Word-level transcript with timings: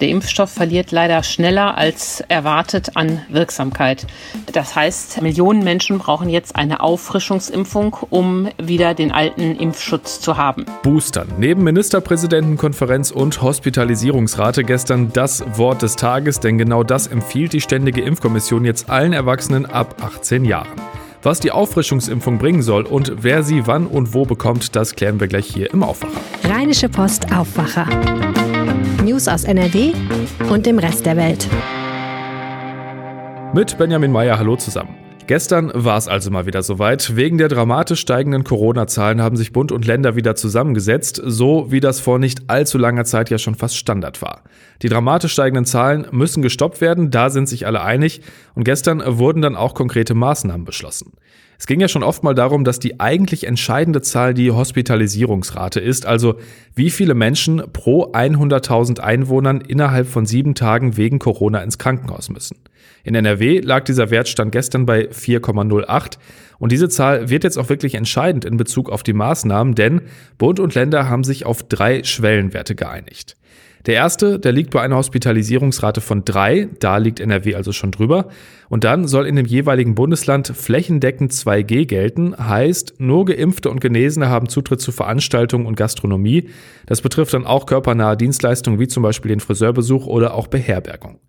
Der 0.00 0.08
Impfstoff 0.08 0.50
verliert 0.50 0.92
leider 0.92 1.22
schneller 1.22 1.76
als 1.76 2.20
erwartet 2.28 2.90
an 2.94 3.20
Wirksamkeit. 3.28 4.06
Das 4.52 4.76
heißt, 4.76 5.20
Millionen 5.22 5.64
Menschen 5.64 5.98
brauchen 5.98 6.28
jetzt 6.28 6.54
eine 6.54 6.80
Auffrischungsimpfung, 6.80 7.96
um 8.08 8.48
wieder 8.62 8.94
den 8.94 9.10
alten 9.10 9.56
Impfschutz 9.56 10.20
zu 10.20 10.36
haben. 10.36 10.66
Boostern. 10.82 11.28
Neben 11.38 11.64
Ministerpräsidentenkonferenz 11.64 13.10
und 13.10 13.42
Hospitalisierungsrate 13.42 14.62
gestern 14.62 15.12
das 15.12 15.44
Wort 15.58 15.82
des 15.82 15.96
Tages, 15.96 16.38
denn 16.38 16.58
genau 16.58 16.84
das 16.84 17.08
empfiehlt 17.08 17.52
die 17.52 17.60
Ständige 17.60 18.02
Impfkommission 18.02 18.64
jetzt 18.64 18.88
allen 18.88 19.12
Erwachsenen 19.12 19.66
ab 19.66 19.96
18 20.00 20.44
Jahren. 20.44 20.68
Was 21.22 21.40
die 21.40 21.50
Auffrischungsimpfung 21.50 22.38
bringen 22.38 22.62
soll 22.62 22.84
und 22.84 23.12
wer 23.22 23.42
sie 23.42 23.66
wann 23.66 23.88
und 23.88 24.14
wo 24.14 24.24
bekommt, 24.24 24.76
das 24.76 24.94
klären 24.94 25.18
wir 25.18 25.26
gleich 25.26 25.46
hier 25.46 25.72
im 25.72 25.82
Aufwacher. 25.82 26.20
Rheinische 26.44 26.88
Post 26.88 27.32
Aufwacher. 27.32 27.88
News 29.18 29.26
aus 29.26 29.42
NRW 29.42 29.94
und 30.48 30.64
dem 30.64 30.78
Rest 30.78 31.04
der 31.04 31.16
Welt. 31.16 31.48
Mit 33.52 33.76
Benjamin 33.76 34.12
Meyer, 34.12 34.38
hallo 34.38 34.54
zusammen. 34.54 34.94
Gestern 35.26 35.72
war 35.74 35.98
es 35.98 36.06
also 36.06 36.30
mal 36.30 36.46
wieder 36.46 36.62
soweit. 36.62 37.16
Wegen 37.16 37.36
der 37.36 37.48
dramatisch 37.48 37.98
steigenden 37.98 38.44
Corona-Zahlen 38.44 39.20
haben 39.20 39.36
sich 39.36 39.52
Bund 39.52 39.72
und 39.72 39.86
Länder 39.86 40.14
wieder 40.14 40.36
zusammengesetzt, 40.36 41.20
so 41.24 41.66
wie 41.72 41.80
das 41.80 41.98
vor 41.98 42.20
nicht 42.20 42.48
allzu 42.48 42.78
langer 42.78 43.04
Zeit 43.04 43.28
ja 43.28 43.38
schon 43.38 43.56
fast 43.56 43.76
Standard 43.76 44.22
war. 44.22 44.44
Die 44.82 44.88
dramatisch 44.88 45.32
steigenden 45.32 45.64
Zahlen 45.64 46.06
müssen 46.12 46.40
gestoppt 46.40 46.80
werden, 46.80 47.10
da 47.10 47.28
sind 47.28 47.48
sich 47.48 47.66
alle 47.66 47.82
einig. 47.82 48.20
Und 48.54 48.62
gestern 48.62 49.02
wurden 49.04 49.42
dann 49.42 49.56
auch 49.56 49.74
konkrete 49.74 50.14
Maßnahmen 50.14 50.64
beschlossen. 50.64 51.14
Es 51.58 51.66
ging 51.66 51.80
ja 51.80 51.88
schon 51.88 52.04
oft 52.04 52.22
mal 52.22 52.34
darum, 52.34 52.62
dass 52.62 52.78
die 52.78 53.00
eigentlich 53.00 53.44
entscheidende 53.44 54.00
Zahl 54.00 54.32
die 54.32 54.52
Hospitalisierungsrate 54.52 55.80
ist, 55.80 56.06
also 56.06 56.36
wie 56.76 56.88
viele 56.88 57.14
Menschen 57.14 57.62
pro 57.72 58.12
100.000 58.12 59.00
Einwohnern 59.00 59.60
innerhalb 59.60 60.06
von 60.06 60.24
sieben 60.24 60.54
Tagen 60.54 60.96
wegen 60.96 61.18
Corona 61.18 61.60
ins 61.60 61.76
Krankenhaus 61.76 62.28
müssen. 62.28 62.58
In 63.02 63.16
NRW 63.16 63.58
lag 63.58 63.84
dieser 63.84 64.10
Wertstand 64.10 64.52
gestern 64.52 64.86
bei 64.86 65.08
4,08 65.08 66.18
und 66.58 66.72
diese 66.72 66.88
Zahl 66.88 67.30
wird 67.30 67.44
jetzt 67.44 67.58
auch 67.58 67.68
wirklich 67.68 67.94
entscheidend 67.94 68.44
in 68.44 68.56
Bezug 68.56 68.90
auf 68.90 69.02
die 69.02 69.12
Maßnahmen, 69.12 69.74
denn 69.74 70.02
Bund 70.38 70.60
und 70.60 70.74
Länder 70.74 71.08
haben 71.08 71.24
sich 71.24 71.46
auf 71.46 71.62
drei 71.62 72.02
Schwellenwerte 72.04 72.74
geeinigt. 72.74 73.36
Der 73.86 73.94
erste, 73.94 74.38
der 74.38 74.52
liegt 74.52 74.70
bei 74.70 74.82
einer 74.82 74.96
Hospitalisierungsrate 74.96 76.00
von 76.00 76.24
drei, 76.24 76.68
da 76.80 76.98
liegt 76.98 77.20
NRW 77.20 77.54
also 77.54 77.72
schon 77.72 77.90
drüber. 77.90 78.28
Und 78.68 78.84
dann 78.84 79.06
soll 79.06 79.26
in 79.26 79.36
dem 79.36 79.46
jeweiligen 79.46 79.94
Bundesland 79.94 80.48
flächendeckend 80.48 81.32
2G 81.32 81.86
gelten, 81.86 82.36
heißt, 82.36 82.96
nur 82.98 83.24
Geimpfte 83.24 83.70
und 83.70 83.80
Genesene 83.80 84.28
haben 84.28 84.48
Zutritt 84.48 84.80
zu 84.80 84.92
Veranstaltungen 84.92 85.64
und 85.64 85.76
Gastronomie. 85.76 86.50
Das 86.84 87.00
betrifft 87.00 87.32
dann 87.32 87.46
auch 87.46 87.64
körpernahe 87.64 88.16
Dienstleistungen 88.16 88.78
wie 88.78 88.88
zum 88.88 89.02
Beispiel 89.02 89.30
den 89.30 89.40
Friseurbesuch 89.40 90.06
oder 90.06 90.34
auch 90.34 90.48
Beherbergung. 90.48 91.20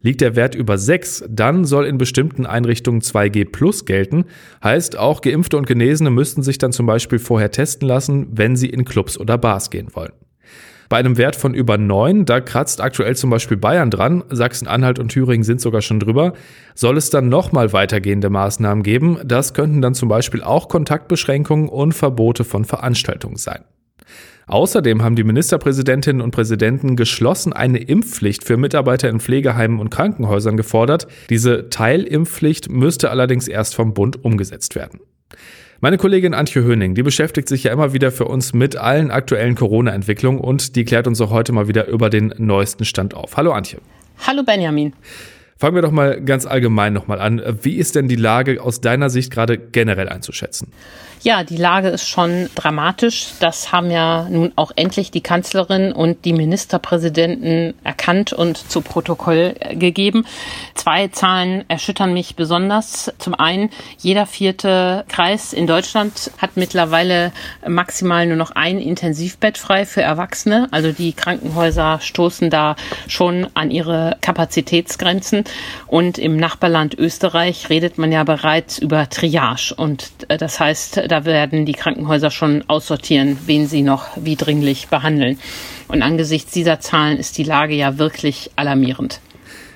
Liegt 0.00 0.20
der 0.20 0.36
Wert 0.36 0.54
über 0.54 0.78
6, 0.78 1.24
dann 1.28 1.64
soll 1.64 1.86
in 1.86 1.98
bestimmten 1.98 2.46
Einrichtungen 2.46 3.00
2G 3.00 3.50
plus 3.50 3.84
gelten. 3.84 4.24
Heißt, 4.62 4.98
auch 4.98 5.20
Geimpfte 5.20 5.56
und 5.56 5.66
Genesene 5.66 6.10
müssten 6.10 6.42
sich 6.42 6.58
dann 6.58 6.72
zum 6.72 6.86
Beispiel 6.86 7.18
vorher 7.18 7.50
testen 7.50 7.88
lassen, 7.88 8.28
wenn 8.32 8.56
sie 8.56 8.68
in 8.68 8.84
Clubs 8.84 9.18
oder 9.18 9.38
Bars 9.38 9.70
gehen 9.70 9.88
wollen. 9.94 10.12
Bei 10.88 10.98
einem 10.98 11.18
Wert 11.18 11.34
von 11.34 11.54
über 11.54 11.78
9, 11.78 12.26
da 12.26 12.40
kratzt 12.40 12.80
aktuell 12.80 13.16
zum 13.16 13.30
Beispiel 13.30 13.56
Bayern 13.56 13.90
dran, 13.90 14.22
Sachsen-Anhalt 14.30 14.98
und 14.98 15.08
Thüringen 15.08 15.42
sind 15.42 15.60
sogar 15.60 15.82
schon 15.82 15.98
drüber, 15.98 16.34
soll 16.74 16.96
es 16.96 17.10
dann 17.10 17.28
nochmal 17.28 17.72
weitergehende 17.72 18.30
Maßnahmen 18.30 18.84
geben. 18.84 19.18
Das 19.24 19.52
könnten 19.52 19.82
dann 19.82 19.94
zum 19.94 20.08
Beispiel 20.08 20.42
auch 20.42 20.68
Kontaktbeschränkungen 20.68 21.68
und 21.68 21.92
Verbote 21.92 22.44
von 22.44 22.64
Veranstaltungen 22.64 23.36
sein. 23.36 23.64
Außerdem 24.48 25.02
haben 25.02 25.16
die 25.16 25.24
Ministerpräsidentinnen 25.24 26.22
und 26.22 26.30
Präsidenten 26.30 26.94
geschlossen 26.94 27.52
eine 27.52 27.78
Impfpflicht 27.78 28.44
für 28.44 28.56
Mitarbeiter 28.56 29.08
in 29.08 29.18
Pflegeheimen 29.18 29.80
und 29.80 29.90
Krankenhäusern 29.90 30.56
gefordert. 30.56 31.08
Diese 31.30 31.68
Teilimpfpflicht 31.68 32.70
müsste 32.70 33.10
allerdings 33.10 33.48
erst 33.48 33.74
vom 33.74 33.92
Bund 33.92 34.24
umgesetzt 34.24 34.76
werden. 34.76 35.00
Meine 35.80 35.98
Kollegin 35.98 36.32
Antje 36.32 36.62
Höning, 36.62 36.94
die 36.94 37.02
beschäftigt 37.02 37.48
sich 37.48 37.64
ja 37.64 37.72
immer 37.72 37.92
wieder 37.92 38.12
für 38.12 38.26
uns 38.26 38.54
mit 38.54 38.76
allen 38.76 39.10
aktuellen 39.10 39.56
Corona-Entwicklungen 39.56 40.40
und 40.40 40.76
die 40.76 40.84
klärt 40.84 41.08
uns 41.08 41.20
auch 41.20 41.30
heute 41.30 41.52
mal 41.52 41.66
wieder 41.66 41.88
über 41.88 42.08
den 42.08 42.32
neuesten 42.38 42.84
Stand 42.84 43.14
auf. 43.14 43.36
Hallo 43.36 43.50
Antje. 43.50 43.80
Hallo 44.26 44.44
Benjamin. 44.44 44.92
Fangen 45.58 45.74
wir 45.74 45.82
doch 45.82 45.90
mal 45.90 46.20
ganz 46.20 46.44
allgemein 46.44 46.92
nochmal 46.92 47.18
an. 47.18 47.42
Wie 47.62 47.76
ist 47.76 47.94
denn 47.94 48.08
die 48.08 48.16
Lage 48.16 48.62
aus 48.62 48.82
deiner 48.82 49.08
Sicht 49.08 49.32
gerade 49.32 49.56
generell 49.56 50.08
einzuschätzen? 50.08 50.68
Ja, 51.22 51.42
die 51.42 51.56
Lage 51.56 51.88
ist 51.88 52.08
schon 52.08 52.48
dramatisch. 52.54 53.28
Das 53.40 53.72
haben 53.72 53.90
ja 53.90 54.28
nun 54.28 54.52
auch 54.54 54.70
endlich 54.76 55.10
die 55.10 55.22
Kanzlerin 55.22 55.92
und 55.92 56.24
die 56.24 56.32
Ministerpräsidenten 56.32 57.74
erkannt 57.82 58.32
und 58.32 58.56
zu 58.56 58.80
Protokoll 58.80 59.54
gegeben. 59.72 60.24
Zwei 60.74 61.08
Zahlen 61.08 61.64
erschüttern 61.68 62.12
mich 62.12 62.36
besonders. 62.36 63.12
Zum 63.18 63.34
einen, 63.34 63.70
jeder 63.98 64.26
vierte 64.26 65.04
Kreis 65.08 65.52
in 65.52 65.66
Deutschland 65.66 66.30
hat 66.38 66.56
mittlerweile 66.56 67.32
maximal 67.66 68.26
nur 68.26 68.36
noch 68.36 68.52
ein 68.52 68.78
Intensivbett 68.78 69.58
frei 69.58 69.86
für 69.86 70.02
Erwachsene. 70.02 70.68
Also 70.70 70.92
die 70.92 71.12
Krankenhäuser 71.12 71.98
stoßen 72.00 72.50
da 72.50 72.76
schon 73.08 73.48
an 73.54 73.70
ihre 73.70 74.16
Kapazitätsgrenzen. 74.20 75.44
Und 75.86 76.18
im 76.18 76.36
Nachbarland 76.36 76.94
Österreich 76.94 77.68
redet 77.70 77.98
man 77.98 78.12
ja 78.12 78.22
bereits 78.22 78.78
über 78.78 79.08
Triage. 79.08 79.74
Und 79.76 80.10
äh, 80.28 80.36
das 80.36 80.60
heißt, 80.60 81.02
da 81.08 81.15
werden 81.24 81.64
die 81.64 81.72
Krankenhäuser 81.72 82.30
schon 82.30 82.64
aussortieren, 82.68 83.38
wen 83.46 83.66
sie 83.66 83.82
noch 83.82 84.08
wie 84.16 84.36
dringlich 84.36 84.88
behandeln. 84.88 85.38
Und 85.88 86.02
angesichts 86.02 86.52
dieser 86.52 86.80
Zahlen 86.80 87.16
ist 87.16 87.38
die 87.38 87.44
Lage 87.44 87.74
ja 87.74 87.98
wirklich 87.98 88.50
alarmierend. 88.56 89.20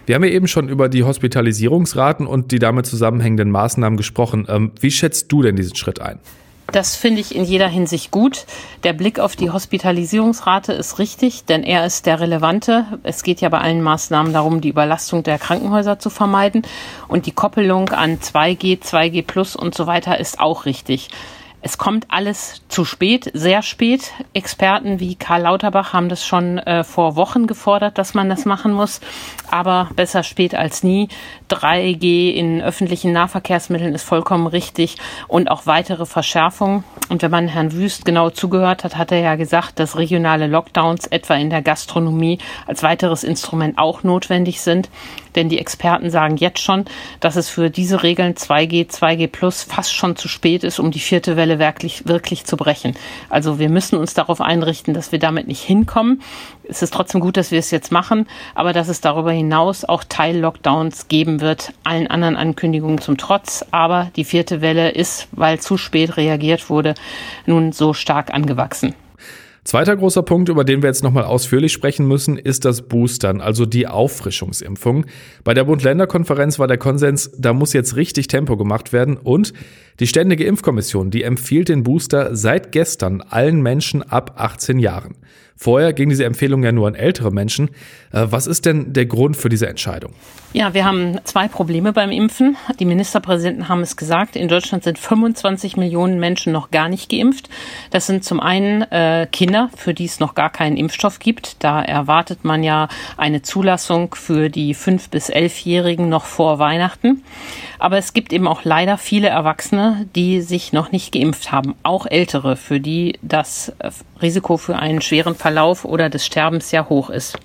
Wir 0.06 0.16
haben 0.16 0.24
ja 0.24 0.30
eben 0.30 0.48
schon 0.48 0.68
über 0.68 0.88
die 0.88 1.04
Hospitalisierungsraten 1.04 2.26
und 2.26 2.50
die 2.50 2.58
damit 2.58 2.86
zusammenhängenden 2.86 3.50
Maßnahmen 3.50 3.96
gesprochen. 3.96 4.46
Ähm, 4.48 4.72
wie 4.80 4.90
schätzt 4.90 5.30
du 5.30 5.42
denn 5.42 5.56
diesen 5.56 5.76
Schritt 5.76 6.00
ein? 6.00 6.18
Das 6.72 6.94
finde 6.94 7.20
ich 7.20 7.34
in 7.34 7.44
jeder 7.44 7.66
Hinsicht 7.66 8.12
gut. 8.12 8.46
Der 8.84 8.92
Blick 8.92 9.18
auf 9.18 9.34
die 9.34 9.50
Hospitalisierungsrate 9.50 10.72
ist 10.72 10.98
richtig, 11.00 11.44
denn 11.44 11.64
er 11.64 11.84
ist 11.84 12.06
der 12.06 12.20
relevante. 12.20 12.86
Es 13.02 13.24
geht 13.24 13.40
ja 13.40 13.48
bei 13.48 13.58
allen 13.58 13.82
Maßnahmen 13.82 14.32
darum, 14.32 14.60
die 14.60 14.68
Überlastung 14.68 15.24
der 15.24 15.38
Krankenhäuser 15.38 15.98
zu 15.98 16.10
vermeiden. 16.10 16.62
Und 17.08 17.26
die 17.26 17.32
Koppelung 17.32 17.88
an 17.88 18.18
2G, 18.18 18.80
2G 18.80 19.26
Plus 19.26 19.56
und 19.56 19.74
so 19.74 19.88
weiter 19.88 20.20
ist 20.20 20.38
auch 20.38 20.64
richtig. 20.64 21.08
Es 21.62 21.76
kommt 21.76 22.06
alles 22.08 22.62
zu 22.68 22.86
spät, 22.86 23.30
sehr 23.34 23.60
spät. 23.60 24.12
Experten 24.32 24.98
wie 24.98 25.14
Karl 25.14 25.42
Lauterbach 25.42 25.92
haben 25.92 26.08
das 26.08 26.24
schon 26.24 26.56
äh, 26.58 26.84
vor 26.84 27.16
Wochen 27.16 27.46
gefordert, 27.46 27.98
dass 27.98 28.14
man 28.14 28.30
das 28.30 28.46
machen 28.46 28.72
muss. 28.72 29.00
Aber 29.50 29.90
besser 29.94 30.22
spät 30.22 30.54
als 30.54 30.82
nie. 30.82 31.08
3G 31.50 32.32
in 32.32 32.62
öffentlichen 32.62 33.12
Nahverkehrsmitteln 33.12 33.94
ist 33.94 34.04
vollkommen 34.04 34.46
richtig 34.46 34.96
und 35.28 35.50
auch 35.50 35.66
weitere 35.66 36.06
Verschärfungen. 36.06 36.84
Und 37.10 37.20
wenn 37.22 37.30
man 37.30 37.48
Herrn 37.48 37.72
Wüst 37.72 38.06
genau 38.06 38.30
zugehört 38.30 38.84
hat, 38.84 38.96
hat 38.96 39.12
er 39.12 39.18
ja 39.18 39.34
gesagt, 39.34 39.78
dass 39.80 39.98
regionale 39.98 40.46
Lockdowns 40.46 41.08
etwa 41.08 41.34
in 41.34 41.50
der 41.50 41.60
Gastronomie 41.60 42.38
als 42.66 42.82
weiteres 42.82 43.22
Instrument 43.24 43.76
auch 43.76 44.02
notwendig 44.02 44.62
sind. 44.62 44.88
Denn 45.34 45.48
die 45.48 45.58
Experten 45.58 46.10
sagen 46.10 46.36
jetzt 46.36 46.60
schon, 46.60 46.84
dass 47.20 47.36
es 47.36 47.48
für 47.48 47.70
diese 47.70 48.02
Regeln 48.02 48.34
2G, 48.34 48.88
2G 48.88 49.28
Plus 49.28 49.62
fast 49.62 49.92
schon 49.92 50.16
zu 50.16 50.28
spät 50.28 50.64
ist, 50.64 50.78
um 50.78 50.90
die 50.90 50.98
vierte 51.00 51.36
Welle 51.36 51.49
wirklich, 51.58 52.06
wirklich 52.06 52.44
zu 52.44 52.56
brechen. 52.56 52.94
Also 53.28 53.58
wir 53.58 53.68
müssen 53.68 53.98
uns 53.98 54.14
darauf 54.14 54.40
einrichten, 54.40 54.94
dass 54.94 55.12
wir 55.12 55.18
damit 55.18 55.48
nicht 55.48 55.62
hinkommen. 55.62 56.22
Es 56.68 56.82
ist 56.82 56.94
trotzdem 56.94 57.20
gut, 57.20 57.36
dass 57.36 57.50
wir 57.50 57.58
es 57.58 57.70
jetzt 57.70 57.90
machen, 57.90 58.28
aber 58.54 58.72
dass 58.72 58.88
es 58.88 59.00
darüber 59.00 59.32
hinaus 59.32 59.84
auch 59.84 60.04
Teil-Lockdowns 60.04 61.08
geben 61.08 61.40
wird, 61.40 61.72
allen 61.84 62.06
anderen 62.06 62.36
Ankündigungen 62.36 62.98
zum 62.98 63.16
Trotz. 63.16 63.64
Aber 63.70 64.10
die 64.16 64.24
vierte 64.24 64.60
Welle 64.60 64.90
ist, 64.90 65.28
weil 65.32 65.58
zu 65.58 65.76
spät 65.76 66.16
reagiert 66.16 66.70
wurde, 66.70 66.94
nun 67.46 67.72
so 67.72 67.92
stark 67.92 68.32
angewachsen. 68.32 68.94
Zweiter 69.64 69.94
großer 69.94 70.22
Punkt, 70.22 70.48
über 70.48 70.64
den 70.64 70.82
wir 70.82 70.88
jetzt 70.88 71.04
nochmal 71.04 71.24
ausführlich 71.24 71.72
sprechen 71.72 72.08
müssen, 72.08 72.38
ist 72.38 72.64
das 72.64 72.82
Boostern, 72.82 73.42
also 73.42 73.66
die 73.66 73.86
Auffrischungsimpfung. 73.86 75.04
Bei 75.44 75.52
der 75.52 75.64
Bund-Länder-Konferenz 75.64 76.58
war 76.58 76.66
der 76.66 76.78
Konsens, 76.78 77.30
da 77.36 77.52
muss 77.52 77.74
jetzt 77.74 77.94
richtig 77.96 78.28
Tempo 78.28 78.56
gemacht 78.56 78.94
werden 78.94 79.18
und 79.18 79.52
die 80.00 80.06
Ständige 80.06 80.44
Impfkommission, 80.44 81.10
die 81.10 81.24
empfiehlt 81.24 81.68
den 81.68 81.82
Booster 81.82 82.34
seit 82.34 82.72
gestern 82.72 83.20
allen 83.20 83.60
Menschen 83.60 84.02
ab 84.02 84.34
18 84.38 84.78
Jahren. 84.78 85.16
Vorher 85.62 85.92
ging 85.92 86.08
diese 86.08 86.24
Empfehlung 86.24 86.64
ja 86.64 86.72
nur 86.72 86.88
an 86.88 86.94
ältere 86.94 87.30
Menschen. 87.30 87.68
Äh, 88.12 88.28
was 88.30 88.46
ist 88.46 88.64
denn 88.64 88.94
der 88.94 89.04
Grund 89.04 89.36
für 89.36 89.50
diese 89.50 89.68
Entscheidung? 89.68 90.14
Ja, 90.54 90.72
wir 90.72 90.86
haben 90.86 91.20
zwei 91.24 91.48
Probleme 91.48 91.92
beim 91.92 92.10
Impfen. 92.10 92.56
Die 92.80 92.86
Ministerpräsidenten 92.86 93.68
haben 93.68 93.82
es 93.82 93.98
gesagt. 93.98 94.36
In 94.36 94.48
Deutschland 94.48 94.84
sind 94.84 94.98
25 94.98 95.76
Millionen 95.76 96.18
Menschen 96.18 96.52
noch 96.52 96.70
gar 96.70 96.88
nicht 96.88 97.10
geimpft. 97.10 97.50
Das 97.90 98.06
sind 98.06 98.24
zum 98.24 98.40
einen 98.40 98.82
äh, 98.90 99.28
Kinder, 99.30 99.68
für 99.76 99.92
die 99.92 100.06
es 100.06 100.18
noch 100.18 100.34
gar 100.34 100.50
keinen 100.50 100.78
Impfstoff 100.78 101.18
gibt. 101.18 101.62
Da 101.62 101.82
erwartet 101.82 102.42
man 102.42 102.64
ja 102.64 102.88
eine 103.18 103.42
Zulassung 103.42 104.14
für 104.14 104.48
die 104.48 104.74
5- 104.74 105.10
bis 105.10 105.30
11-Jährigen 105.30 106.08
noch 106.08 106.24
vor 106.24 106.58
Weihnachten. 106.58 107.22
Aber 107.78 107.98
es 107.98 108.12
gibt 108.12 108.32
eben 108.32 108.48
auch 108.48 108.64
leider 108.64 108.98
viele 108.98 109.28
Erwachsene, 109.28 110.08
die 110.16 110.40
sich 110.40 110.72
noch 110.72 110.90
nicht 110.90 111.12
geimpft 111.12 111.52
haben. 111.52 111.74
Auch 111.82 112.06
Ältere, 112.06 112.56
für 112.56 112.80
die 112.80 113.18
das 113.22 113.72
äh, 113.78 113.90
Risiko 114.20 114.56
für 114.56 114.76
einen 114.76 115.00
schweren 115.00 115.36
Verlauf 115.50 115.84
oder 115.84 116.08
des 116.08 116.24
Sterbens 116.24 116.70
sehr 116.70 116.88
hoch 116.88 117.10
ist. 117.10 117.36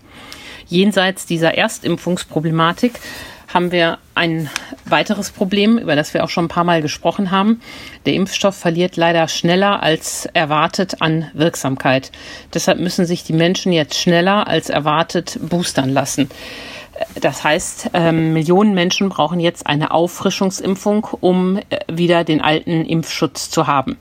Jenseits 0.68 1.26
dieser 1.26 1.58
Erstimpfungsproblematik 1.58 3.00
haben 3.52 3.72
wir 3.72 3.98
ein 4.14 4.48
weiteres 4.86 5.32
Problem, 5.32 5.80
über 5.80 5.96
das 5.96 6.14
wir 6.14 6.24
auch 6.24 6.30
schon 6.30 6.46
ein 6.46 6.50
paar 6.50 6.64
Mal 6.64 6.84
gesprochen 6.84 7.32
haben. 7.32 7.62
Der 8.06 8.14
Impfstoff 8.14 8.56
verliert 8.56 8.96
leider 8.96 9.28
schneller 9.28 9.82
als 9.82 10.28
erwartet 10.34 11.02
an 11.02 11.32
Wirksamkeit. 11.34 12.12
Deshalb 12.54 12.80
müssen 12.80 13.08
sich 13.08 13.24
die 13.24 13.34
Menschen 13.34 13.72
jetzt 13.72 14.00
schneller 14.00 14.46
als 14.48 14.70
erwartet 14.70 15.40
boostern 15.42 15.90
lassen. 15.90 16.30
Das 17.20 17.44
heißt, 17.44 17.90
ähm, 17.94 18.34
Millionen 18.34 18.76
Menschen 18.76 19.10
brauchen 19.10 19.40
jetzt 19.40 19.66
eine 19.66 19.92
Auffrischungsimpfung, 19.92 21.08
um 21.22 21.58
äh, 21.58 21.80
wieder 21.92 22.24
den 22.24 22.42
alten 22.42 22.86
Impfschutz 22.86 23.50
zu 23.50 23.66
haben. 23.66 23.98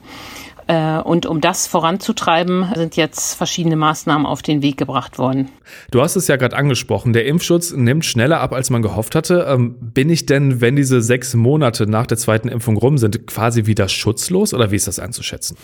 Äh, 0.67 0.99
und 0.99 1.25
um 1.25 1.41
das 1.41 1.67
voranzutreiben, 1.67 2.71
sind 2.75 2.95
jetzt 2.95 3.35
verschiedene 3.35 3.75
Maßnahmen 3.75 4.25
auf 4.25 4.41
den 4.41 4.61
Weg 4.61 4.77
gebracht 4.77 5.17
worden. 5.17 5.49
Du 5.91 6.01
hast 6.01 6.15
es 6.15 6.27
ja 6.27 6.35
gerade 6.37 6.55
angesprochen, 6.55 7.13
der 7.13 7.25
Impfschutz 7.25 7.71
nimmt 7.71 8.05
schneller 8.05 8.39
ab, 8.39 8.53
als 8.53 8.69
man 8.69 8.81
gehofft 8.81 9.15
hatte. 9.15 9.45
Ähm, 9.47 9.75
bin 9.79 10.09
ich 10.09 10.25
denn, 10.25 10.61
wenn 10.61 10.75
diese 10.75 11.01
sechs 11.01 11.35
Monate 11.35 11.87
nach 11.87 12.07
der 12.07 12.17
zweiten 12.17 12.47
Impfung 12.47 12.77
rum 12.77 12.97
sind, 12.97 13.27
quasi 13.27 13.65
wieder 13.65 13.87
schutzlos 13.87 14.53
oder 14.53 14.71
wie 14.71 14.75
ist 14.75 14.87
das 14.87 14.99
einzuschätzen? 14.99 15.57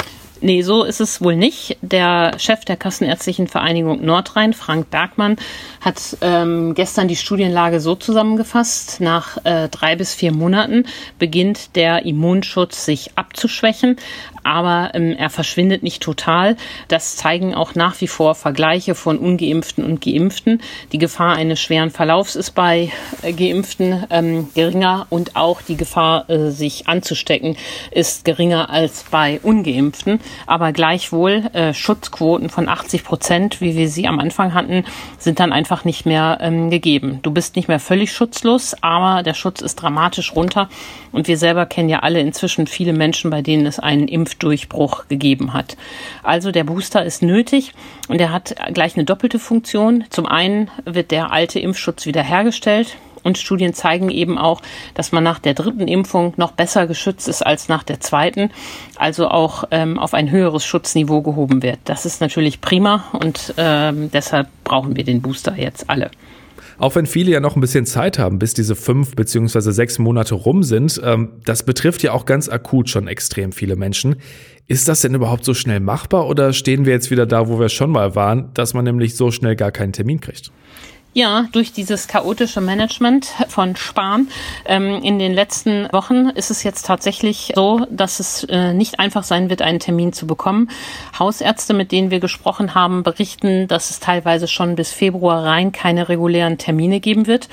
Nee, 0.44 0.64
so 0.64 0.84
ist 0.84 1.00
es 1.00 1.22
wohl 1.22 1.36
nicht. 1.36 1.78
Der 1.84 2.34
Chef 2.40 2.66
der 2.66 2.76
Kassenärztlichen 2.76 3.48
Vereinigung 3.48 4.04
Nordrhein, 4.04 4.54
Frank 4.54 4.90
Bergmann, 4.90 5.36
hat 5.82 6.18
ähm, 6.22 6.74
gestern 6.74 7.08
die 7.08 7.16
Studienlage 7.16 7.80
so 7.80 7.94
zusammengefasst. 7.94 9.02
Nach 9.02 9.38
äh, 9.46 9.70
drei 9.70 9.96
bis 9.96 10.16
vier 10.16 10.34
Monaten 10.34 10.86
beginnt 11.20 11.76
der 11.76 12.06
Immunschutz 12.06 12.86
sich 12.86 13.12
abzuschwächen, 13.16 13.98
aber 14.44 14.92
ähm, 14.94 15.16
er 15.18 15.30
verschwindet 15.30 15.84
nicht 15.84 16.02
total. 16.02 16.58
Das 16.88 17.16
zeigen 17.16 17.54
auch 17.54 17.76
nach 17.76 18.00
wie 18.02 18.08
vor 18.08 18.36
Vergleiche 18.36 18.96
von 18.96 19.18
ungeimpften 19.18 19.84
und 19.84 20.02
geimpften. 20.02 20.62
Die 20.92 20.98
Gefahr 20.98 21.36
eines 21.36 21.60
schweren 21.60 21.92
Verlaufs 21.92 22.36
ist 22.36 22.52
bei 22.52 22.92
äh, 23.22 23.34
geimpften 23.34 24.06
ähm, 24.10 24.50
geringer 24.54 25.08
und 25.10 25.36
auch 25.36 25.62
die 25.62 25.78
Gefahr, 25.78 26.30
äh, 26.30 26.52
sich 26.52 26.88
anzustecken, 26.88 27.58
ist 27.92 28.26
geringer 28.26 28.70
als 28.70 29.06
bei 29.10 29.40
ungeimpften 29.44 30.20
aber 30.46 30.72
gleichwohl 30.72 31.44
äh, 31.54 31.74
Schutzquoten 31.74 32.50
von 32.50 32.68
80 32.68 33.04
Prozent, 33.04 33.62
wie 33.62 33.76
wir 33.76 33.90
sie 33.90 34.08
am 34.08 34.20
Anfang 34.20 34.54
hatten, 34.54 34.84
sind 35.18 35.40
dann 35.40 35.54
einfach 35.54 35.86
nicht 35.86 36.06
mehr 36.06 36.40
ähm, 36.42 36.70
gegeben. 36.70 37.20
Du 37.22 37.32
bist 37.32 37.56
nicht 37.56 37.68
mehr 37.68 37.80
völlig 37.80 38.12
schutzlos, 38.12 38.76
aber 38.82 39.24
der 39.24 39.34
Schutz 39.34 39.62
ist 39.62 39.76
dramatisch 39.76 40.36
runter 40.36 40.70
und 41.12 41.28
wir 41.28 41.38
selber 41.38 41.66
kennen 41.66 41.90
ja 41.90 42.00
alle 42.00 42.20
inzwischen 42.20 42.68
viele 42.68 42.94
Menschen, 42.94 43.32
bei 43.32 43.42
denen 43.42 43.66
es 43.66 43.80
einen 43.80 44.08
Impfdurchbruch 44.32 45.08
gegeben 45.08 45.54
hat. 45.54 45.78
Also 46.24 46.52
der 46.52 46.64
Booster 46.64 47.04
ist 47.04 47.22
nötig 47.22 47.74
und 48.08 48.22
er 48.22 48.32
hat 48.32 48.56
gleich 48.74 48.96
eine 48.96 49.06
doppelte 49.06 49.40
Funktion. 49.40 50.06
Zum 50.10 50.26
einen 50.26 50.70
wird 50.86 51.12
der 51.12 51.32
alte 51.32 51.60
Impfschutz 51.60 52.06
wiederhergestellt. 52.06 52.98
Und 53.24 53.38
Studien 53.38 53.76
zeigen 53.76 54.10
eben 54.10 54.40
auch, 54.40 54.64
dass 54.96 55.12
man 55.12 55.24
nach 55.24 55.38
der 55.38 55.54
dritten 55.54 55.88
Impfung 55.88 56.34
noch 56.38 56.54
besser 56.54 56.88
geschützt 56.88 57.28
ist 57.28 57.46
als 57.46 57.70
nach 57.70 57.84
der 57.84 58.00
zweiten, 58.00 58.50
also 58.96 59.28
auch 59.28 59.66
ähm, 59.70 60.00
auf 60.00 60.16
ein 60.16 60.32
höheres 60.32 60.66
Schutzniveau 60.66 61.22
gehoben 61.22 61.62
wird. 61.62 61.78
Das 61.86 62.08
ist 62.08 62.20
natürlich 62.20 62.62
prima 62.62 63.04
und 63.14 63.54
ähm, 63.58 64.10
deshalb 64.10 64.48
brauchen 64.64 64.96
wir 64.96 65.04
den 65.04 65.22
Booster 65.22 65.56
jetzt 65.56 65.88
alle. 65.88 66.10
Auch 66.78 66.96
wenn 66.96 67.06
viele 67.06 67.32
ja 67.32 67.40
noch 67.40 67.56
ein 67.56 67.62
bisschen 67.62 67.86
Zeit 67.86 68.20
haben, 68.20 68.40
bis 68.40 68.54
diese 68.54 68.76
fünf 68.76 69.16
beziehungsweise 69.16 69.72
sechs 69.72 70.00
Monate 70.00 70.36
rum 70.36 70.64
sind, 70.64 71.00
ähm, 71.04 71.34
das 71.46 71.64
betrifft 71.64 72.04
ja 72.04 72.14
auch 72.14 72.26
ganz 72.26 72.50
akut 72.50 72.90
schon 72.90 73.08
extrem 73.08 73.52
viele 73.52 73.76
Menschen. 73.76 74.16
Ist 74.68 74.88
das 74.88 75.02
denn 75.02 75.14
überhaupt 75.14 75.44
so 75.44 75.54
schnell 75.54 75.80
machbar 75.80 76.28
oder 76.28 76.54
stehen 76.54 76.86
wir 76.86 76.94
jetzt 76.94 77.12
wieder 77.12 77.26
da, 77.26 77.48
wo 77.48 77.60
wir 77.60 77.70
schon 77.70 77.92
mal 77.92 78.16
waren, 78.16 78.52
dass 78.54 78.74
man 78.74 78.86
nämlich 78.86 79.16
so 79.16 79.32
schnell 79.32 79.56
gar 79.56 79.72
keinen 79.72 79.94
Termin 79.94 80.22
kriegt? 80.22 80.52
Ja, 81.14 81.48
durch 81.52 81.74
dieses 81.74 82.08
chaotische 82.08 82.62
Management 82.62 83.26
von 83.50 83.76
Spahn 83.76 84.30
ähm, 84.64 85.02
in 85.04 85.20
den 85.20 85.34
letzten 85.34 85.92
Wochen 85.92 86.30
ist 86.30 86.52
es 86.52 86.64
jetzt 86.64 86.86
tatsächlich 86.86 87.52
so, 87.54 87.86
dass 87.90 88.22
es 88.22 88.46
äh, 88.46 88.72
nicht 88.72 88.98
einfach 89.02 89.24
sein 89.24 89.50
wird, 89.50 89.62
einen 89.62 89.80
Termin 89.80 90.14
zu 90.14 90.26
bekommen. 90.26 90.70
Hausärzte, 91.20 91.74
mit 91.74 91.92
denen 91.92 92.12
wir 92.12 92.22
gesprochen 92.22 92.76
haben, 92.76 93.04
berichten, 93.04 93.68
dass 93.68 93.90
es 93.90 94.00
teilweise 94.00 94.48
schon 94.48 94.76
bis 94.76 94.94
Februar 94.94 95.44
rein 95.44 95.74
keine 95.74 96.08
regulären 96.08 96.58
Termine 96.58 97.02
geben 97.02 97.28
wird. 97.28 97.50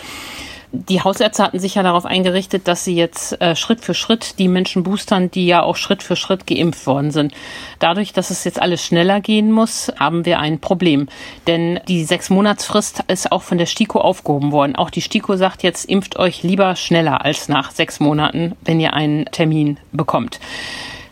Die 0.70 1.00
Hausärzte 1.03 1.43
hatten 1.43 1.59
sich 1.59 1.76
ja 1.76 1.82
darauf 1.82 2.05
eingerichtet, 2.05 2.69
dass 2.69 2.85
sie 2.85 2.94
jetzt 2.94 3.41
äh, 3.41 3.56
Schritt 3.56 3.81
für 3.81 3.94
Schritt 3.94 4.38
die 4.38 4.49
Menschen 4.49 4.82
boostern, 4.82 5.31
die 5.31 5.47
ja 5.47 5.62
auch 5.62 5.76
Schritt 5.76 6.03
für 6.03 6.15
Schritt 6.15 6.47
geimpft 6.47 6.87
worden 6.87 7.11
sind. 7.11 7.32
Dadurch, 7.79 8.12
dass 8.12 8.31
es 8.31 8.44
jetzt 8.44 8.61
alles 8.61 8.85
schneller 8.85 9.20
gehen 9.20 9.50
muss, 9.50 9.91
haben 9.99 10.26
wir 10.26 10.41
ein 10.41 10.61
Problem. 10.61 11.09
Denn 11.47 11.81
die 11.88 12.05
sechs 12.05 12.29
Monatsfrist 12.29 13.05
ist 13.09 13.32
auch 13.32 13.43
von 13.43 13.56
der 13.56 13.67
STIKO 13.67 14.00
aufgehoben 14.00 14.53
worden. 14.53 14.76
Auch 14.76 14.91
die 14.91 15.00
STIKO 15.00 15.37
sagt 15.37 15.62
jetzt, 15.62 15.87
impft 15.87 16.19
euch 16.19 16.43
lieber 16.43 16.76
schneller 16.76 17.25
als 17.25 17.49
nach 17.49 17.70
sechs 17.70 17.99
Monaten, 17.99 18.55
wenn 18.65 18.79
ihr 18.79 18.93
einen 18.93 19.25
Termin 19.26 19.79
bekommt. 19.93 20.38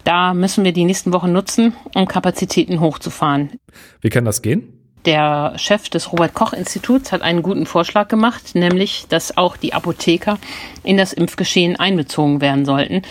Da 0.05 0.35
müssen 0.35 0.65
wir 0.65 0.73
die 0.73 0.85
nächsten 0.85 1.13
Wochen 1.13 1.33
nutzen, 1.33 1.73
um 1.95 2.07
Kapazitäten 2.07 2.81
hochzufahren. 2.81 3.59
Wie 4.03 4.11
kann 4.11 4.25
das 4.25 4.43
gehen? 4.43 4.77
Der 5.07 5.53
Chef 5.57 5.89
des 5.89 6.11
Robert 6.11 6.35
Koch 6.35 6.53
Instituts 6.53 7.13
hat 7.13 7.23
einen 7.23 7.43
guten 7.43 7.65
Vorschlag 7.65 8.09
gemacht, 8.09 8.57
nämlich, 8.57 9.07
dass 9.09 9.37
auch 9.37 9.57
die 9.57 9.73
Apotheker 9.73 10.37
in 10.83 10.97
das 10.97 11.13
Impfgeschehen 11.13 11.77
einbezogen 11.77 12.41
werden 12.41 12.65
sollten. 12.65 13.03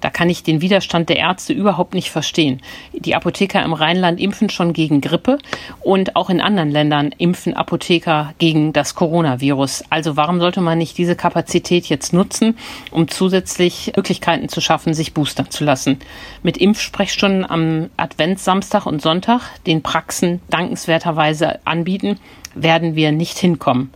Da 0.00 0.10
kann 0.10 0.30
ich 0.30 0.42
den 0.42 0.60
Widerstand 0.60 1.08
der 1.08 1.16
Ärzte 1.16 1.52
überhaupt 1.52 1.94
nicht 1.94 2.10
verstehen. 2.10 2.60
Die 2.92 3.14
Apotheker 3.14 3.62
im 3.62 3.72
Rheinland 3.72 4.20
impfen 4.20 4.50
schon 4.50 4.72
gegen 4.72 5.00
Grippe 5.00 5.38
und 5.80 6.16
auch 6.16 6.30
in 6.30 6.40
anderen 6.40 6.70
Ländern 6.70 7.14
impfen 7.18 7.54
Apotheker 7.54 8.34
gegen 8.38 8.72
das 8.72 8.94
Coronavirus. 8.94 9.84
Also 9.90 10.16
warum 10.16 10.40
sollte 10.40 10.60
man 10.60 10.78
nicht 10.78 10.98
diese 10.98 11.16
Kapazität 11.16 11.86
jetzt 11.86 12.12
nutzen, 12.12 12.56
um 12.90 13.08
zusätzlich 13.08 13.92
Möglichkeiten 13.96 14.48
zu 14.48 14.60
schaffen, 14.60 14.94
sich 14.94 15.14
boostern 15.14 15.50
zu 15.50 15.64
lassen? 15.64 15.98
Mit 16.42 16.56
Impfsprechstunden 16.56 17.48
am 17.48 17.90
Adventssamstag 17.96 18.86
und 18.86 19.02
Sonntag, 19.02 19.40
den 19.66 19.82
Praxen 19.82 20.40
dankenswerterweise 20.50 21.60
anbieten, 21.66 22.18
werden 22.54 22.94
wir 22.94 23.12
nicht 23.12 23.38
hinkommen. 23.38 23.90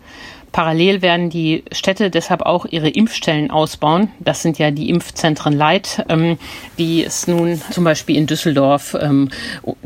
Parallel 0.52 1.00
werden 1.00 1.30
die 1.30 1.64
Städte 1.73 2.11
deshalb 2.11 2.42
auch 2.42 2.66
ihre 2.66 2.90
Impfstellen 2.90 3.50
ausbauen. 3.50 4.11
Das 4.21 4.42
sind 4.42 4.59
ja 4.59 4.71
die 4.71 4.90
Impfzentren 4.90 5.54
Light, 5.54 6.04
ähm, 6.09 6.38
wie 6.76 7.02
es 7.02 7.26
nun 7.26 7.61
zum 7.71 7.85
Beispiel 7.85 8.16
in 8.16 8.26
Düsseldorf 8.26 8.94
ähm, 9.00 9.30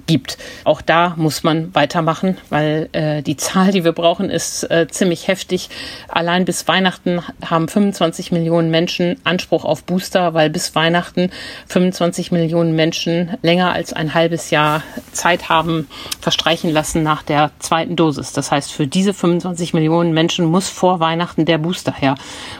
gibt. 0.06 0.38
Auch 0.64 0.82
da 0.82 1.14
muss 1.16 1.44
man 1.44 1.74
weitermachen, 1.74 2.36
weil 2.50 2.88
äh, 2.92 3.22
die 3.22 3.36
Zahl, 3.36 3.70
die 3.70 3.84
wir 3.84 3.92
brauchen, 3.92 4.28
ist 4.28 4.64
äh, 4.64 4.88
ziemlich 4.88 5.28
heftig. 5.28 5.68
Allein 6.08 6.44
bis 6.44 6.66
Weihnachten 6.66 7.22
haben 7.44 7.68
25 7.68 8.32
Millionen 8.32 8.70
Menschen 8.70 9.20
Anspruch 9.22 9.64
auf 9.64 9.84
Booster, 9.84 10.34
weil 10.34 10.50
bis 10.50 10.74
Weihnachten 10.74 11.30
25 11.68 12.32
Millionen 12.32 12.74
Menschen 12.74 13.36
länger 13.42 13.72
als 13.72 13.92
ein 13.92 14.14
halbes 14.14 14.50
Jahr 14.50 14.82
Zeit 15.12 15.48
haben 15.48 15.88
verstreichen 16.20 16.72
lassen 16.72 17.04
nach 17.04 17.22
der 17.22 17.52
zweiten 17.60 17.94
Dosis. 17.94 18.32
Das 18.32 18.50
heißt, 18.50 18.72
für 18.72 18.86
diese 18.86 19.14
25 19.14 19.74
Millionen 19.74 20.12
Menschen 20.12 20.55
muss 20.56 20.70
vor 20.70 21.00
Weihnachten 21.00 21.44
der 21.44 21.58
Booster 21.58 21.92
her. 21.92 22.14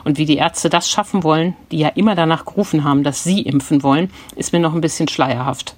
Und 0.05 0.19
wie 0.19 0.27
die 0.27 0.37
Ärzte 0.37 0.69
das 0.69 0.91
schaffen 0.91 1.25
wollen, 1.25 1.57
die 1.73 1.79
ja 1.79 1.89
immer 1.89 2.15
danach 2.15 2.45
gerufen 2.45 2.85
haben, 2.85 3.05
dass 3.05 3.25
sie 3.25 3.41
impfen 3.41 3.83
wollen, 3.83 4.11
ist 4.37 4.53
mir 4.53 4.61
noch 4.61 4.75
ein 4.75 4.83
bisschen 4.83 5.09
schleierhaft. 5.09 5.75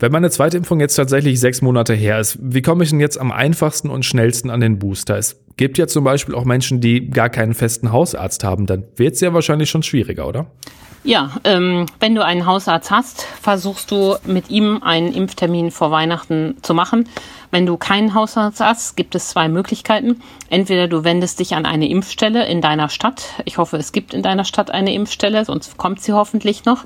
Wenn 0.00 0.10
meine 0.10 0.28
zweite 0.30 0.56
Impfung 0.56 0.80
jetzt 0.80 0.96
tatsächlich 0.96 1.38
sechs 1.38 1.62
Monate 1.62 1.94
her 1.94 2.18
ist, 2.18 2.36
wie 2.42 2.62
komme 2.62 2.82
ich 2.82 2.90
denn 2.90 2.98
jetzt 2.98 3.16
am 3.16 3.30
einfachsten 3.30 3.90
und 3.90 4.04
schnellsten 4.04 4.50
an 4.50 4.58
den 4.58 4.80
Booster? 4.80 5.16
Es 5.16 5.40
gibt 5.56 5.78
ja 5.78 5.86
zum 5.86 6.02
Beispiel 6.02 6.34
auch 6.34 6.44
Menschen, 6.44 6.80
die 6.80 7.08
gar 7.08 7.28
keinen 7.28 7.54
festen 7.54 7.92
Hausarzt 7.92 8.42
haben. 8.42 8.66
Dann 8.66 8.82
wird 8.96 9.14
es 9.14 9.20
ja 9.20 9.32
wahrscheinlich 9.32 9.70
schon 9.70 9.84
schwieriger, 9.84 10.26
oder? 10.26 10.46
Ja, 11.04 11.30
ähm, 11.44 11.86
wenn 12.00 12.16
du 12.16 12.24
einen 12.24 12.46
Hausarzt 12.46 12.90
hast, 12.90 13.22
versuchst 13.40 13.92
du 13.92 14.16
mit 14.24 14.50
ihm 14.50 14.82
einen 14.82 15.12
Impftermin 15.14 15.70
vor 15.70 15.92
Weihnachten 15.92 16.56
zu 16.62 16.74
machen 16.74 17.08
Wenn 17.52 17.66
du 17.66 17.76
keinen 17.76 18.14
Hausarzt 18.14 18.60
hast, 18.60 18.96
gibt 18.96 19.14
es 19.14 19.28
zwei 19.28 19.46
Möglichkeiten. 19.46 20.22
Entweder 20.48 20.88
du 20.88 21.04
wendest 21.04 21.38
dich 21.38 21.54
an 21.54 21.66
eine 21.66 21.86
Impfstelle 21.86 22.46
in 22.46 22.62
deiner 22.62 22.88
Stadt. 22.88 23.24
Ich 23.44 23.58
hoffe, 23.58 23.76
es 23.76 23.92
gibt 23.92 24.14
in 24.14 24.22
deiner 24.22 24.44
Stadt 24.44 24.70
eine 24.70 24.94
Impfstelle, 24.94 25.44
sonst 25.44 25.76
kommt 25.76 26.00
sie 26.00 26.14
hoffentlich 26.14 26.64
noch. 26.64 26.84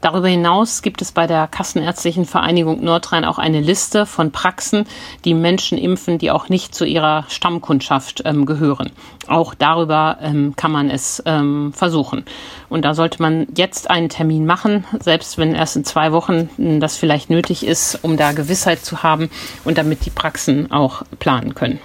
Darüber 0.00 0.28
hinaus 0.28 0.80
gibt 0.80 1.02
es 1.02 1.12
bei 1.12 1.26
der 1.26 1.46
Kassenärztlichen 1.46 2.24
Vereinigung 2.24 2.82
Nordrhein 2.82 3.26
auch 3.26 3.38
eine 3.38 3.60
Liste 3.60 4.06
von 4.06 4.32
Praxen, 4.32 4.86
die 5.26 5.34
Menschen 5.34 5.76
impfen, 5.76 6.18
die 6.18 6.30
auch 6.30 6.48
nicht 6.48 6.74
zu 6.74 6.86
ihrer 6.86 7.26
Stammkundschaft 7.28 8.22
ähm, 8.24 8.46
gehören. 8.46 8.90
Auch 9.28 9.54
darüber 9.54 10.18
ähm, 10.22 10.54
kann 10.56 10.72
man 10.72 10.88
es 10.90 11.22
ähm, 11.26 11.72
versuchen. 11.74 12.24
Und 12.70 12.84
da 12.84 12.94
sollte 12.94 13.20
man 13.20 13.46
jetzt 13.54 13.90
einen 13.90 14.08
Termin 14.08 14.46
machen, 14.46 14.86
selbst 14.98 15.36
wenn 15.36 15.54
erst 15.54 15.76
in 15.76 15.84
zwei 15.84 16.12
Wochen 16.12 16.80
das 16.80 16.96
vielleicht 16.96 17.28
nötig 17.28 17.66
ist, 17.66 17.98
um 18.02 18.16
da 18.16 18.32
Gewissheit 18.32 18.82
zu 18.82 19.02
haben 19.02 19.28
und 19.64 19.76
damit 19.76 19.99
die 20.04 20.10
Praxen 20.10 20.70
auch 20.70 21.02
planen 21.18 21.54
können. 21.54 21.80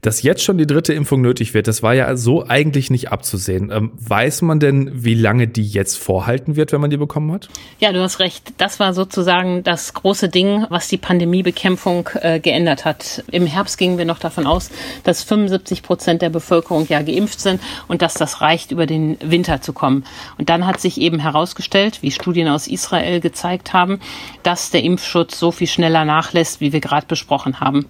Dass 0.00 0.22
jetzt 0.22 0.44
schon 0.44 0.58
die 0.58 0.66
dritte 0.66 0.92
Impfung 0.92 1.20
nötig 1.20 1.52
wird, 1.52 1.66
das 1.66 1.82
war 1.82 1.92
ja 1.92 2.14
so 2.16 2.46
eigentlich 2.46 2.88
nicht 2.88 3.10
abzusehen. 3.10 3.72
Ähm, 3.72 3.90
weiß 3.96 4.42
man 4.42 4.60
denn, 4.60 4.90
wie 4.92 5.14
lange 5.14 5.48
die 5.48 5.66
jetzt 5.66 5.96
vorhalten 5.98 6.54
wird, 6.54 6.70
wenn 6.70 6.80
man 6.80 6.90
die 6.90 6.96
bekommen 6.96 7.32
hat? 7.32 7.48
Ja, 7.80 7.92
du 7.92 8.00
hast 8.00 8.20
recht. 8.20 8.52
Das 8.58 8.78
war 8.78 8.94
sozusagen 8.94 9.64
das 9.64 9.92
große 9.92 10.28
Ding, 10.28 10.66
was 10.68 10.86
die 10.86 10.98
Pandemiebekämpfung 10.98 12.08
äh, 12.14 12.38
geändert 12.38 12.84
hat. 12.84 13.24
Im 13.32 13.46
Herbst 13.46 13.76
gingen 13.76 13.98
wir 13.98 14.04
noch 14.04 14.20
davon 14.20 14.46
aus, 14.46 14.70
dass 15.02 15.24
75 15.24 15.82
Prozent 15.82 16.22
der 16.22 16.30
Bevölkerung 16.30 16.86
ja 16.88 17.02
geimpft 17.02 17.40
sind 17.40 17.60
und 17.88 18.02
dass 18.02 18.14
das 18.14 18.40
reicht, 18.40 18.70
über 18.70 18.86
den 18.86 19.18
Winter 19.20 19.62
zu 19.62 19.72
kommen. 19.72 20.04
Und 20.38 20.48
dann 20.48 20.64
hat 20.64 20.80
sich 20.80 21.00
eben 21.00 21.18
herausgestellt, 21.18 22.02
wie 22.02 22.12
Studien 22.12 22.46
aus 22.46 22.68
Israel 22.68 23.18
gezeigt 23.18 23.72
haben, 23.72 23.98
dass 24.44 24.70
der 24.70 24.84
Impfschutz 24.84 25.40
so 25.40 25.50
viel 25.50 25.66
schneller 25.66 26.04
nachlässt, 26.04 26.60
wie 26.60 26.72
wir 26.72 26.80
gerade 26.80 27.06
besprochen 27.06 27.58
haben. 27.58 27.86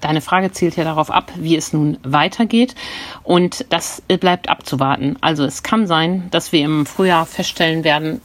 Deine 0.00 0.20
Frage 0.20 0.52
zielt 0.52 0.76
ja 0.76 0.84
darauf 0.84 1.10
ab, 1.10 1.32
wie 1.36 1.56
es 1.56 1.72
nun 1.72 1.98
weitergeht. 2.02 2.74
Und 3.24 3.66
das 3.70 4.02
bleibt 4.02 4.48
abzuwarten. 4.48 5.16
Also 5.20 5.44
es 5.44 5.62
kann 5.62 5.86
sein, 5.86 6.28
dass 6.30 6.52
wir 6.52 6.64
im 6.64 6.86
Frühjahr 6.86 7.26
feststellen 7.26 7.84
werden, 7.84 8.20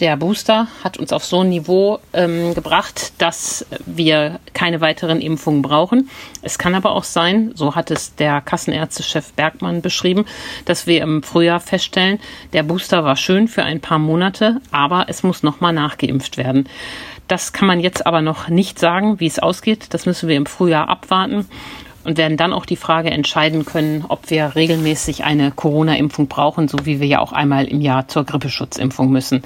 der 0.00 0.16
Booster 0.16 0.68
hat 0.82 0.96
uns 0.96 1.12
auf 1.12 1.24
so 1.24 1.42
ein 1.42 1.50
Niveau 1.50 2.00
ähm, 2.12 2.54
gebracht, 2.54 3.12
dass 3.18 3.66
wir 3.84 4.40
keine 4.54 4.80
weiteren 4.80 5.20
Impfungen 5.20 5.62
brauchen. 5.62 6.08
Es 6.40 6.58
kann 6.58 6.74
aber 6.74 6.92
auch 6.92 7.04
sein, 7.04 7.52
so 7.54 7.74
hat 7.74 7.90
es 7.90 8.14
der 8.16 8.40
Kassenärztechef 8.40 9.32
Bergmann 9.34 9.82
beschrieben, 9.82 10.24
dass 10.64 10.86
wir 10.86 11.02
im 11.02 11.22
Frühjahr 11.22 11.60
feststellen, 11.60 12.18
der 12.52 12.62
Booster 12.62 13.04
war 13.04 13.16
schön 13.16 13.48
für 13.48 13.62
ein 13.62 13.80
paar 13.80 13.98
Monate, 13.98 14.60
aber 14.70 15.06
es 15.08 15.22
muss 15.22 15.42
nochmal 15.42 15.74
nachgeimpft 15.74 16.36
werden. 16.36 16.68
Das 17.32 17.54
kann 17.54 17.66
man 17.66 17.80
jetzt 17.80 18.06
aber 18.06 18.20
noch 18.20 18.48
nicht 18.48 18.78
sagen, 18.78 19.18
wie 19.18 19.26
es 19.26 19.38
ausgeht. 19.38 19.94
Das 19.94 20.04
müssen 20.04 20.28
wir 20.28 20.36
im 20.36 20.44
Frühjahr 20.44 20.90
abwarten 20.90 21.48
und 22.04 22.18
werden 22.18 22.36
dann 22.36 22.52
auch 22.52 22.66
die 22.66 22.76
Frage 22.76 23.10
entscheiden 23.10 23.64
können, 23.64 24.04
ob 24.06 24.28
wir 24.28 24.54
regelmäßig 24.54 25.24
eine 25.24 25.50
Corona-Impfung 25.50 26.26
brauchen, 26.26 26.68
so 26.68 26.84
wie 26.84 27.00
wir 27.00 27.06
ja 27.06 27.20
auch 27.20 27.32
einmal 27.32 27.64
im 27.64 27.80
Jahr 27.80 28.06
zur 28.06 28.24
Grippeschutzimpfung 28.24 29.10
müssen. 29.10 29.42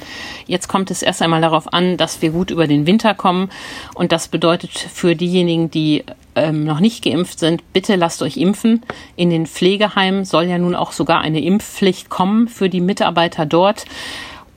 Jetzt 0.48 0.66
kommt 0.66 0.90
es 0.90 1.02
erst 1.02 1.22
einmal 1.22 1.40
darauf 1.40 1.72
an, 1.72 1.96
dass 1.96 2.22
wir 2.22 2.30
gut 2.30 2.50
über 2.50 2.66
den 2.66 2.88
Winter 2.88 3.14
kommen 3.14 3.50
und 3.94 4.10
das 4.10 4.26
bedeutet 4.26 4.72
für 4.72 5.14
diejenigen, 5.14 5.70
die 5.70 6.02
ähm, 6.34 6.64
noch 6.64 6.80
nicht 6.80 7.04
geimpft 7.04 7.38
sind, 7.38 7.72
bitte 7.72 7.94
lasst 7.94 8.20
euch 8.20 8.36
impfen. 8.36 8.82
In 9.14 9.30
den 9.30 9.46
Pflegeheimen 9.46 10.24
soll 10.24 10.46
ja 10.46 10.58
nun 10.58 10.74
auch 10.74 10.90
sogar 10.90 11.20
eine 11.20 11.40
Impfpflicht 11.40 12.08
kommen 12.08 12.48
für 12.48 12.68
die 12.68 12.80
Mitarbeiter 12.80 13.46
dort 13.46 13.84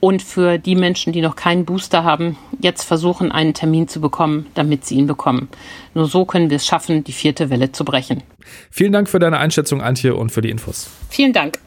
und 0.00 0.22
für 0.22 0.58
die 0.58 0.74
Menschen, 0.74 1.12
die 1.12 1.20
noch 1.20 1.36
keinen 1.36 1.64
Booster 1.64 2.04
haben, 2.04 2.36
jetzt 2.60 2.84
versuchen, 2.84 3.30
einen 3.30 3.54
Termin 3.54 3.86
zu 3.86 4.00
bekommen, 4.00 4.46
damit 4.54 4.84
sie 4.84 4.96
ihn 4.96 5.06
bekommen. 5.06 5.48
Nur 5.94 6.06
so 6.06 6.24
können 6.24 6.50
wir 6.50 6.56
es 6.56 6.66
schaffen, 6.66 7.04
die 7.04 7.12
vierte 7.12 7.50
Welle 7.50 7.72
zu 7.72 7.84
brechen. 7.84 8.22
Vielen 8.70 8.92
Dank 8.92 9.08
für 9.08 9.18
deine 9.18 9.38
Einschätzung, 9.38 9.82
Antje, 9.82 10.14
und 10.14 10.32
für 10.32 10.40
die 10.40 10.50
Infos. 10.50 10.90
Vielen 11.10 11.32
Dank. 11.32 11.58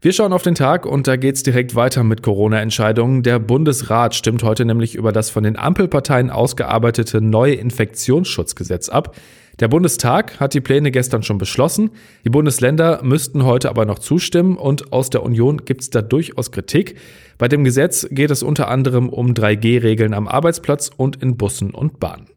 Wir 0.00 0.12
schauen 0.12 0.32
auf 0.32 0.42
den 0.42 0.54
Tag 0.54 0.86
und 0.86 1.06
da 1.08 1.16
geht's 1.16 1.42
direkt 1.42 1.74
weiter 1.74 2.04
mit 2.04 2.22
Corona-Entscheidungen. 2.22 3.22
Der 3.22 3.38
Bundesrat 3.38 4.14
stimmt 4.14 4.42
heute 4.42 4.64
nämlich 4.64 4.94
über 4.94 5.10
das 5.10 5.30
von 5.30 5.42
den 5.42 5.56
Ampelparteien 5.56 6.30
ausgearbeitete 6.30 7.20
neue 7.20 7.54
Infektionsschutzgesetz 7.54 8.88
ab. 8.88 9.16
Der 9.58 9.68
Bundestag 9.68 10.38
hat 10.38 10.52
die 10.52 10.60
Pläne 10.60 10.90
gestern 10.90 11.22
schon 11.22 11.38
beschlossen. 11.38 11.90
Die 12.24 12.30
Bundesländer 12.30 13.00
müssten 13.02 13.44
heute 13.44 13.70
aber 13.70 13.86
noch 13.86 13.98
zustimmen 13.98 14.58
und 14.58 14.92
aus 14.92 15.08
der 15.08 15.22
Union 15.22 15.64
gibt 15.64 15.80
es 15.80 15.88
da 15.88 16.02
durchaus 16.02 16.52
Kritik. 16.52 16.96
Bei 17.38 17.48
dem 17.48 17.64
Gesetz 17.64 18.06
geht 18.10 18.30
es 18.30 18.42
unter 18.42 18.68
anderem 18.68 19.08
um 19.08 19.32
3G-Regeln 19.32 20.12
am 20.12 20.28
Arbeitsplatz 20.28 20.90
und 20.94 21.22
in 21.22 21.38
Bussen 21.38 21.70
und 21.70 21.98
Bahnen. 22.00 22.28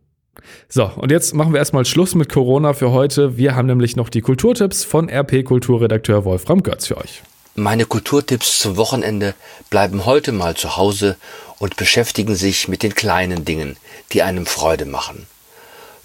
So, 0.70 0.90
und 0.96 1.12
jetzt 1.12 1.36
machen 1.36 1.52
wir 1.52 1.60
erstmal 1.60 1.84
Schluss 1.84 2.16
mit 2.16 2.30
Corona 2.30 2.72
für 2.72 2.92
heute. 2.92 3.38
Wir 3.38 3.54
haben 3.54 3.68
nämlich 3.68 3.98
noch 3.98 4.08
die 4.08 4.22
Kulturtipps 4.22 4.86
von 4.86 5.10
RP 5.10 5.44
Kulturredakteur 5.44 6.24
Wolfram 6.24 6.64
Götz 6.64 6.88
für 6.88 6.98
euch. 6.98 7.22
Meine 7.56 7.86
Kulturtipps 7.86 8.60
zum 8.60 8.78
Wochenende 8.78 9.34
bleiben 9.70 10.06
heute 10.06 10.32
mal 10.32 10.56
zu 10.56 10.78
Hause 10.78 11.18
und 11.58 11.76
beschäftigen 11.76 12.36
sich 12.36 12.70
mit 12.70 12.82
den 12.82 12.96
kleinen 12.96 13.44
Dingen, 13.44 13.76
die 14.14 14.24
einem 14.24 14.46
Freude 14.46 14.86
machen. 14.86 15.28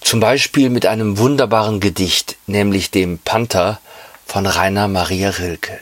Zum 0.04 0.20
Beispiel 0.20 0.68
mit 0.68 0.84
einem 0.84 1.16
wunderbaren 1.16 1.80
Gedicht, 1.80 2.36
nämlich 2.46 2.90
dem 2.90 3.18
Panther 3.18 3.80
von 4.26 4.44
Rainer 4.44 4.86
Maria 4.86 5.30
Rilke. 5.30 5.80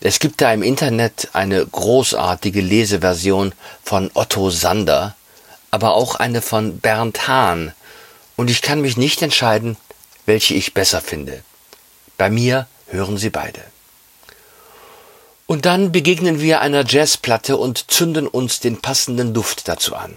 Es 0.00 0.20
gibt 0.20 0.40
da 0.40 0.52
im 0.52 0.62
Internet 0.62 1.30
eine 1.32 1.66
großartige 1.66 2.60
Leseversion 2.60 3.52
von 3.82 4.12
Otto 4.14 4.50
Sander, 4.50 5.16
aber 5.72 5.94
auch 5.94 6.14
eine 6.14 6.42
von 6.42 6.78
Bernd 6.78 7.26
Hahn, 7.26 7.74
und 8.36 8.50
ich 8.50 8.62
kann 8.62 8.80
mich 8.80 8.96
nicht 8.96 9.20
entscheiden, 9.20 9.76
welche 10.26 10.54
ich 10.54 10.72
besser 10.72 11.00
finde. 11.00 11.42
Bei 12.16 12.30
mir 12.30 12.68
hören 12.86 13.18
Sie 13.18 13.30
beide. 13.30 13.60
Und 15.46 15.66
dann 15.66 15.90
begegnen 15.90 16.40
wir 16.40 16.60
einer 16.60 16.86
Jazzplatte 16.86 17.56
und 17.56 17.90
zünden 17.90 18.28
uns 18.28 18.60
den 18.60 18.80
passenden 18.80 19.34
Duft 19.34 19.66
dazu 19.66 19.96
an. 19.96 20.14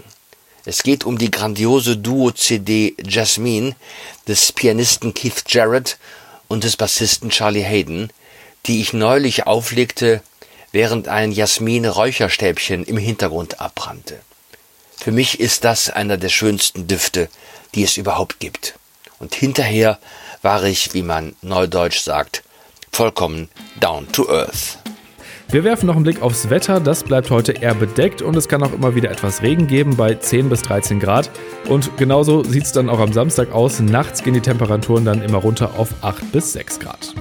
Es 0.67 0.83
geht 0.83 1.05
um 1.05 1.17
die 1.17 1.31
grandiose 1.31 1.95
Duo-CD 1.95 2.97
Jasmine 3.01 3.73
des 4.27 4.51
Pianisten 4.51 5.13
Keith 5.13 5.45
Jarrett 5.47 5.97
und 6.49 6.65
des 6.65 6.75
Bassisten 6.75 7.29
Charlie 7.29 7.63
Hayden, 7.63 8.11
die 8.65 8.81
ich 8.81 8.91
neulich 8.91 9.47
auflegte, 9.47 10.21
während 10.73 11.07
ein 11.07 11.31
Jasmin-Räucherstäbchen 11.31 12.83
im 12.83 12.97
Hintergrund 12.97 13.61
abbrannte. 13.61 14.19
Für 14.97 15.13
mich 15.13 15.39
ist 15.39 15.63
das 15.63 15.89
einer 15.89 16.17
der 16.17 16.27
schönsten 16.27 16.85
Düfte, 16.85 17.29
die 17.73 17.83
es 17.85 17.95
überhaupt 17.95 18.41
gibt. 18.41 18.73
Und 19.19 19.35
hinterher 19.35 19.99
war 20.41 20.65
ich, 20.65 20.93
wie 20.93 21.01
man 21.01 21.37
neudeutsch 21.41 22.01
sagt, 22.01 22.43
vollkommen 22.91 23.47
down 23.79 24.11
to 24.11 24.29
earth. 24.29 24.79
Wir 25.49 25.63
werfen 25.63 25.87
noch 25.87 25.95
einen 25.95 26.03
Blick 26.03 26.21
aufs 26.21 26.49
Wetter. 26.49 26.81
Das 26.81 27.03
bleibt 27.03 27.31
heute 27.31 27.53
eher 27.53 27.73
bedeckt 27.73 28.21
und 28.21 28.35
es 28.35 28.49
kann 28.49 28.61
auch 28.63 28.73
immer 28.73 28.95
wieder 28.95 29.09
etwas 29.09 29.41
Regen 29.41 29.67
geben 29.67 29.95
bei 29.95 30.13
10 30.13 30.49
bis 30.49 30.61
13 30.63 30.99
Grad. 30.99 31.29
Und 31.69 31.95
genauso 31.97 32.43
sieht 32.43 32.63
es 32.63 32.73
dann 32.73 32.89
auch 32.89 32.99
am 32.99 33.13
Samstag 33.13 33.53
aus. 33.53 33.79
Nachts 33.79 34.23
gehen 34.23 34.33
die 34.33 34.41
Temperaturen 34.41 35.05
dann 35.05 35.21
immer 35.21 35.37
runter 35.37 35.71
auf 35.77 35.93
8 36.01 36.33
bis 36.33 36.51
6 36.51 36.81
Grad. 36.81 37.15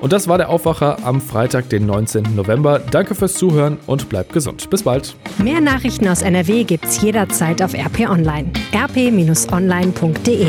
Und 0.00 0.12
das 0.12 0.26
war 0.26 0.38
der 0.38 0.48
Aufwacher 0.48 0.98
am 1.04 1.20
Freitag, 1.20 1.68
den 1.68 1.86
19. 1.86 2.34
November. 2.34 2.80
Danke 2.80 3.14
fürs 3.14 3.34
Zuhören 3.34 3.78
und 3.86 4.08
bleibt 4.08 4.32
gesund. 4.32 4.68
Bis 4.68 4.82
bald. 4.82 5.14
Mehr 5.38 5.60
Nachrichten 5.60 6.08
aus 6.08 6.22
NRW 6.22 6.64
gibt's 6.64 7.00
jederzeit 7.02 7.62
auf 7.62 7.74
RP 7.74 8.08
Online. 8.08 8.50
rp-online.de 8.74 10.46